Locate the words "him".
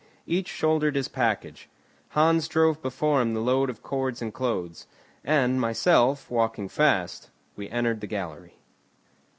3.21-3.35